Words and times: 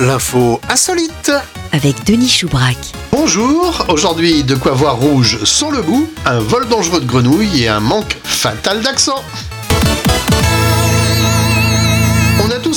l'info 0.00 0.60
insolite. 0.68 1.32
avec 1.72 2.04
Denis 2.04 2.28
Choubrac. 2.28 2.76
Bonjour, 3.12 3.84
aujourd'hui 3.88 4.44
de 4.44 4.54
quoi 4.54 4.72
voir 4.72 4.96
rouge 4.96 5.42
sans 5.44 5.70
le 5.70 5.82
bout, 5.82 6.08
un 6.24 6.38
vol 6.38 6.68
dangereux 6.68 7.00
de 7.00 7.06
grenouilles 7.06 7.64
et 7.64 7.68
un 7.68 7.80
manque 7.80 8.16
fatal 8.22 8.80
d'accent. 8.82 9.24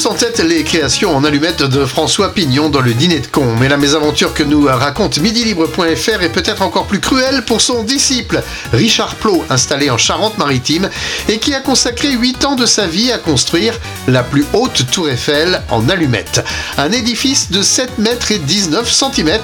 En 0.06 0.14
tête 0.14 0.40
les 0.40 0.64
créations 0.64 1.16
en 1.16 1.24
allumettes 1.24 1.64
de 1.64 1.86
François 1.86 2.34
Pignon 2.34 2.70
dans 2.70 2.82
le 2.82 2.94
dîner 2.94 3.20
de 3.20 3.28
con, 3.28 3.56
mais 3.60 3.68
la 3.68 3.78
mésaventure 3.78 4.34
que 4.34 4.44
nous 4.44 4.66
raconte 4.66 5.18
midilibre.fr 5.20 6.22
est 6.22 6.32
peut-être 6.32 6.62
encore 6.62 6.86
plus 6.86 7.00
cruelle 7.00 7.44
pour 7.46 7.62
son 7.62 7.84
disciple, 7.84 8.44
Richard 8.74 9.16
Plot, 9.16 9.44
installé 9.50 9.90
en 9.90 9.98
Charente-Maritime, 9.98 10.90
et 11.30 11.40
qui 11.40 11.56
a 11.56 11.62
consacré 11.62 12.12
8 12.12 12.46
ans 12.46 12.56
de 12.56 12.66
sa 12.66 12.86
vie 12.86 13.12
à 13.12 13.18
construire 13.18 13.80
la 14.08 14.22
plus 14.22 14.46
haute 14.54 14.86
tour 14.92 15.10
Eiffel 15.10 15.64
en 15.72 15.90
allumettes. 15.90 16.46
Un 16.78 16.92
édifice 16.92 17.50
de 17.50 17.64
7 17.64 17.98
mètres 17.98 18.32
et 18.32 18.40
19 18.40 18.92
cm, 18.92 19.40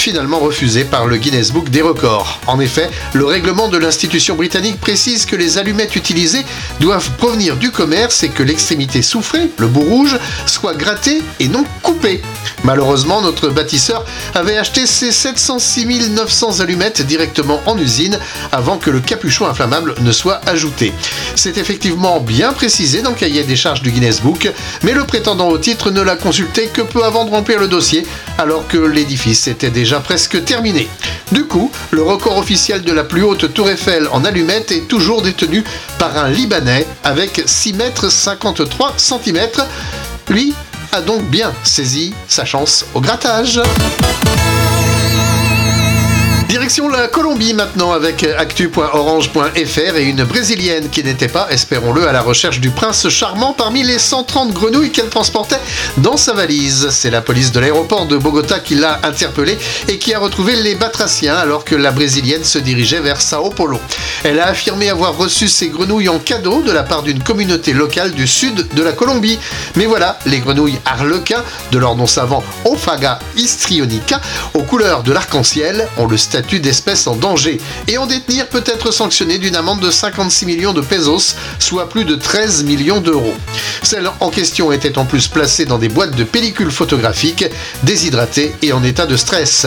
finalement 0.00 0.38
refusé 0.38 0.84
par 0.84 1.06
le 1.06 1.18
Guinness 1.18 1.52
Book 1.52 1.68
des 1.68 1.82
records. 1.82 2.40
En 2.46 2.58
effet, 2.58 2.88
le 3.12 3.26
règlement 3.26 3.68
de 3.68 3.76
l'institution 3.76 4.34
britannique 4.34 4.80
précise 4.80 5.26
que 5.26 5.36
les 5.36 5.58
allumettes 5.58 5.94
utilisées 5.94 6.46
doivent 6.80 7.10
provenir 7.18 7.56
du 7.56 7.70
commerce 7.70 8.22
et 8.22 8.30
que 8.30 8.42
l'extrémité 8.42 9.02
souffrée, 9.02 9.50
le 9.58 9.66
bout 9.66 9.82
rouge, 9.82 10.18
soit 10.46 10.74
grattée 10.74 11.22
et 11.38 11.48
non 11.48 11.64
coupée. 11.82 12.22
Malheureusement, 12.64 13.20
notre 13.20 13.50
bâtisseur 13.50 14.06
avait 14.34 14.56
acheté 14.56 14.86
ces 14.86 15.12
706 15.12 16.10
900 16.10 16.60
allumettes 16.60 17.02
directement 17.02 17.60
en 17.66 17.76
usine 17.76 18.18
avant 18.52 18.78
que 18.78 18.88
le 18.88 19.00
capuchon 19.00 19.46
inflammable 19.46 19.94
ne 20.00 20.12
soit 20.12 20.40
ajouté. 20.46 20.94
C'est 21.34 21.58
effectivement 21.58 22.20
bien 22.20 22.54
précisé 22.54 23.02
dans 23.02 23.10
le 23.10 23.16
cahier 23.16 23.42
des 23.42 23.56
charges 23.56 23.82
du 23.82 23.90
Guinness 23.90 24.22
Book, 24.22 24.50
mais 24.82 24.92
le 24.92 25.04
prétendant 25.04 25.48
au 25.48 25.58
titre 25.58 25.90
ne 25.90 26.00
l'a 26.00 26.16
consulté 26.16 26.68
que 26.68 26.80
peu 26.80 27.04
avant 27.04 27.26
de 27.26 27.30
remplir 27.30 27.58
le 27.58 27.68
dossier, 27.68 28.06
alors 28.38 28.66
que 28.66 28.78
l'édifice 28.78 29.46
était 29.46 29.68
déjà 29.70 29.89
presque 29.98 30.44
terminé. 30.44 30.88
Du 31.32 31.46
coup, 31.46 31.72
le 31.90 32.02
record 32.02 32.38
officiel 32.38 32.82
de 32.82 32.92
la 32.92 33.02
plus 33.02 33.24
haute 33.24 33.52
tour 33.52 33.68
Eiffel 33.68 34.06
en 34.12 34.24
allumettes 34.24 34.70
est 34.70 34.86
toujours 34.86 35.22
détenu 35.22 35.64
par 35.98 36.16
un 36.16 36.28
Libanais 36.28 36.86
avec 37.02 37.42
6 37.44 37.72
mètres 37.72 38.08
53 38.08 38.94
cm. 38.96 39.40
Lui 40.28 40.54
a 40.92 41.00
donc 41.00 41.22
bien 41.24 41.52
saisi 41.64 42.14
sa 42.28 42.44
chance 42.44 42.84
au 42.94 43.00
grattage. 43.00 43.60
Direction 46.50 46.88
la 46.88 47.06
Colombie 47.06 47.54
maintenant 47.54 47.92
avec 47.92 48.24
actu.orange.fr 48.24 49.96
et 49.96 50.02
une 50.02 50.24
brésilienne 50.24 50.88
qui 50.90 51.04
n'était 51.04 51.28
pas, 51.28 51.46
espérons-le, 51.48 52.08
à 52.08 52.12
la 52.12 52.22
recherche 52.22 52.58
du 52.58 52.70
prince 52.70 53.08
charmant 53.08 53.52
parmi 53.52 53.84
les 53.84 54.00
130 54.00 54.52
grenouilles 54.52 54.90
qu'elle 54.90 55.08
transportait 55.08 55.60
dans 55.98 56.16
sa 56.16 56.32
valise. 56.32 56.88
C'est 56.90 57.10
la 57.10 57.20
police 57.20 57.52
de 57.52 57.60
l'aéroport 57.60 58.06
de 58.06 58.16
Bogota 58.16 58.58
qui 58.58 58.74
l'a 58.74 58.98
interpellée 59.04 59.56
et 59.86 59.98
qui 59.98 60.12
a 60.12 60.18
retrouvé 60.18 60.56
les 60.56 60.74
batraciens 60.74 61.36
alors 61.36 61.64
que 61.64 61.76
la 61.76 61.92
brésilienne 61.92 62.42
se 62.42 62.58
dirigeait 62.58 62.98
vers 62.98 63.20
Sao 63.20 63.50
Paulo. 63.50 63.78
Elle 64.24 64.40
a 64.40 64.48
affirmé 64.48 64.90
avoir 64.90 65.16
reçu 65.16 65.46
ces 65.46 65.68
grenouilles 65.68 66.08
en 66.08 66.18
cadeau 66.18 66.62
de 66.62 66.72
la 66.72 66.82
part 66.82 67.04
d'une 67.04 67.22
communauté 67.22 67.72
locale 67.72 68.10
du 68.10 68.26
sud 68.26 68.66
de 68.74 68.82
la 68.82 68.90
Colombie. 68.90 69.38
Mais 69.76 69.86
voilà, 69.86 70.18
les 70.26 70.40
grenouilles 70.40 70.80
arlequins, 70.84 71.44
de 71.70 71.78
leur 71.78 71.94
nom 71.94 72.08
savant 72.08 72.42
Ophaga 72.64 73.20
histrionica, 73.36 74.20
aux 74.54 74.64
couleurs 74.64 75.04
de 75.04 75.12
l'arc-en-ciel, 75.12 75.86
ont 75.96 76.06
le 76.06 76.16
statut 76.16 76.39
d'espèce 76.60 77.06
en 77.06 77.16
danger 77.16 77.60
et 77.88 77.98
en 77.98 78.06
détenir 78.06 78.48
peut 78.48 78.64
être 78.66 78.90
sanctionné 78.90 79.38
d'une 79.38 79.56
amende 79.56 79.80
de 79.80 79.90
56 79.90 80.46
millions 80.46 80.72
de 80.72 80.80
pesos, 80.80 81.36
soit 81.58 81.88
plus 81.88 82.04
de 82.04 82.14
13 82.14 82.64
millions 82.64 83.00
d'euros. 83.00 83.34
Celles 83.82 84.10
en 84.20 84.30
question 84.30 84.72
étaient 84.72 84.98
en 84.98 85.04
plus 85.04 85.28
placées 85.28 85.64
dans 85.64 85.78
des 85.78 85.88
boîtes 85.88 86.16
de 86.16 86.24
pellicules 86.24 86.70
photographiques, 86.70 87.44
déshydratées 87.82 88.54
et 88.62 88.72
en 88.72 88.82
état 88.84 89.06
de 89.06 89.16
stress. 89.16 89.66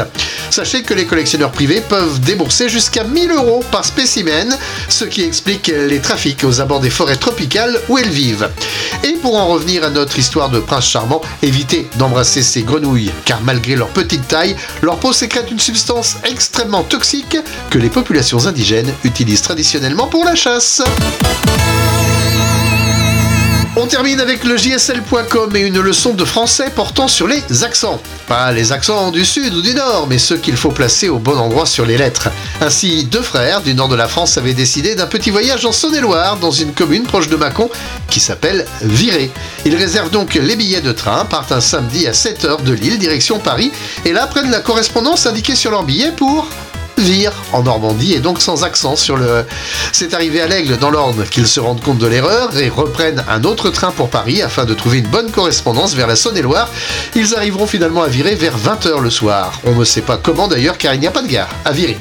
Sachez 0.49 0.83
que 0.83 0.93
les 0.93 1.05
collectionneurs 1.05 1.51
privés 1.51 1.81
peuvent 1.81 2.19
débourser 2.19 2.69
jusqu'à 2.69 3.03
1000 3.03 3.31
euros 3.31 3.63
par 3.71 3.85
spécimen, 3.85 4.55
ce 4.89 5.05
qui 5.05 5.23
explique 5.23 5.67
les 5.67 5.99
trafics 5.99 6.43
aux 6.43 6.61
abords 6.61 6.79
des 6.79 6.89
forêts 6.89 7.15
tropicales 7.15 7.79
où 7.89 7.97
elles 7.97 8.09
vivent. 8.09 8.49
Et 9.03 9.13
pour 9.13 9.37
en 9.37 9.47
revenir 9.47 9.83
à 9.83 9.89
notre 9.89 10.19
histoire 10.19 10.49
de 10.49 10.59
prince 10.59 10.87
charmant, 10.87 11.21
évitez 11.41 11.87
d'embrasser 11.97 12.43
ces 12.43 12.63
grenouilles, 12.63 13.11
car 13.25 13.41
malgré 13.41 13.75
leur 13.75 13.89
petite 13.89 14.27
taille, 14.27 14.55
leur 14.81 14.97
peau 14.97 15.13
sécrète 15.13 15.51
une 15.51 15.59
substance 15.59 16.17
extrêmement 16.23 16.83
toxique 16.83 17.37
que 17.69 17.77
les 17.79 17.89
populations 17.89 18.45
indigènes 18.45 18.93
utilisent 19.03 19.41
traditionnellement 19.41 20.07
pour 20.07 20.23
la 20.23 20.35
chasse. 20.35 20.81
On 23.75 23.87
termine 23.87 24.19
avec 24.19 24.43
le 24.43 24.55
JSL.com 24.55 25.55
et 25.55 25.61
une 25.61 25.79
leçon 25.79 26.13
de 26.13 26.23
français 26.25 26.71
portant 26.75 27.07
sur 27.07 27.27
les 27.27 27.41
accents. 27.63 27.99
Pas 28.27 28.51
les 28.51 28.71
accents 28.71 29.09
du 29.09 29.25
sud 29.25 29.51
ou 29.51 29.63
du 29.63 29.73
nord, 29.73 30.05
mais 30.07 30.19
ceux 30.19 30.37
qu'il 30.37 30.55
faut 30.57 30.69
placer 30.69 31.09
au 31.09 31.17
bon 31.17 31.35
endroit 31.35 31.65
sur 31.65 31.83
les 31.83 31.97
lettres. 31.97 32.29
Ainsi, 32.61 33.05
deux 33.05 33.23
frères 33.23 33.61
du 33.61 33.73
nord 33.73 33.87
de 33.87 33.95
la 33.95 34.07
France 34.07 34.37
avaient 34.37 34.53
décidé 34.53 34.93
d'un 34.93 35.07
petit 35.07 35.31
voyage 35.31 35.65
en 35.65 35.71
Saône-et-Loire, 35.71 36.37
dans 36.37 36.51
une 36.51 36.71
commune 36.71 37.03
proche 37.03 37.29
de 37.29 37.35
Mâcon, 37.35 37.67
qui 38.11 38.19
s'appelle 38.19 38.67
Viré. 38.81 39.31
Ils 39.65 39.75
réservent 39.75 40.11
donc 40.11 40.35
les 40.35 40.55
billets 40.55 40.81
de 40.81 40.91
train, 40.91 41.25
partent 41.25 41.51
un 41.51 41.59
samedi 41.59 42.05
à 42.05 42.11
7h 42.11 42.61
de 42.61 42.73
Lille, 42.73 42.99
direction 42.99 43.39
Paris, 43.39 43.71
et 44.05 44.13
là 44.13 44.27
prennent 44.27 44.51
la 44.51 44.59
correspondance 44.59 45.25
indiquée 45.25 45.55
sur 45.55 45.71
leur 45.71 45.81
billet 45.81 46.11
pour 46.15 46.47
En 47.51 47.63
Normandie 47.63 48.13
et 48.13 48.19
donc 48.19 48.41
sans 48.41 48.63
accent 48.63 48.95
sur 48.95 49.17
le. 49.17 49.45
C'est 49.91 50.13
arrivé 50.13 50.39
à 50.39 50.47
l'Aigle 50.47 50.77
dans 50.77 50.89
l'Orne 50.89 51.25
qu'ils 51.29 51.49
se 51.49 51.59
rendent 51.59 51.81
compte 51.81 51.97
de 51.97 52.07
l'erreur 52.07 52.57
et 52.57 52.69
reprennent 52.69 53.25
un 53.27 53.43
autre 53.43 53.69
train 53.71 53.91
pour 53.91 54.09
Paris 54.09 54.41
afin 54.41 54.63
de 54.63 54.73
trouver 54.73 54.99
une 54.99 55.07
bonne 55.07 55.29
correspondance 55.29 55.95
vers 55.95 56.07
la 56.07 56.15
Saône-et-Loire. 56.15 56.69
Ils 57.13 57.35
arriveront 57.35 57.67
finalement 57.67 58.03
à 58.03 58.07
virer 58.07 58.35
vers 58.35 58.57
20h 58.57 59.01
le 59.01 59.09
soir. 59.09 59.59
On 59.65 59.75
ne 59.75 59.83
sait 59.83 60.01
pas 60.01 60.15
comment 60.15 60.47
d'ailleurs 60.47 60.77
car 60.77 60.93
il 60.93 61.01
n'y 61.01 61.07
a 61.07 61.11
pas 61.11 61.21
de 61.21 61.27
gare 61.27 61.49
à 61.65 61.73
virer. 61.73 61.97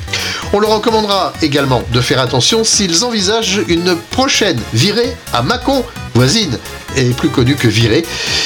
On 0.53 0.61
leur 0.61 0.71
recommandera 0.71 1.33
également 1.43 1.83
de 1.93 2.01
faire 2.01 2.21
attention 2.21 2.63
s'ils 2.63 3.05
envisagent 3.05 3.63
une 3.67 3.97
prochaine 3.97 4.61
virée 4.73 5.17
à 5.33 5.43
Mâcon, 5.43 5.85
voisine, 6.15 6.59
et 6.97 7.11
plus 7.11 7.29
connue 7.29 7.57
que 7.57 7.69
virée. 7.69 8.05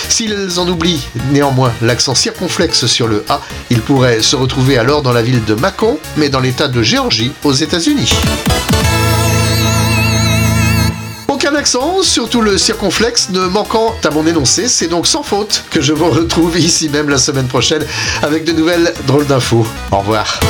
S'ils 0.08 0.58
en 0.58 0.68
oublient 0.68 1.06
néanmoins 1.32 1.72
l'accent 1.82 2.14
circonflexe 2.14 2.86
sur 2.86 3.08
le 3.08 3.24
A, 3.28 3.40
ils 3.70 3.80
pourraient 3.80 4.22
se 4.22 4.36
retrouver 4.36 4.78
alors 4.78 5.02
dans 5.02 5.12
la 5.12 5.22
ville 5.22 5.44
de 5.44 5.54
Mâcon, 5.54 5.98
mais 6.16 6.28
dans 6.28 6.40
l'état 6.40 6.68
de 6.68 6.82
Géorgie, 6.82 7.32
aux 7.44 7.52
États-Unis. 7.52 8.12
Aucun 11.28 11.54
accent, 11.54 12.02
surtout 12.02 12.40
le 12.40 12.56
circonflexe, 12.56 13.28
ne 13.30 13.40
manquant 13.40 13.94
à 14.04 14.10
mon 14.10 14.26
énoncé, 14.26 14.68
c'est 14.68 14.88
donc 14.88 15.06
sans 15.06 15.22
faute 15.22 15.64
que 15.70 15.80
je 15.80 15.92
vous 15.92 16.08
retrouve 16.08 16.58
ici 16.58 16.88
même 16.88 17.08
la 17.08 17.18
semaine 17.18 17.46
prochaine 17.46 17.84
avec 18.22 18.44
de 18.44 18.52
nouvelles 18.52 18.94
drôles 19.06 19.26
d'infos. 19.26 19.66
Au 19.92 19.98
revoir. 19.98 20.40